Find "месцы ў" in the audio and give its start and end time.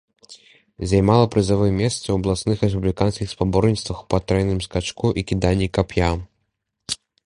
1.81-2.15